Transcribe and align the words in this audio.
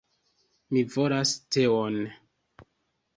Mi 0.77 0.81
volas 0.95 1.33
teon! 1.57 1.99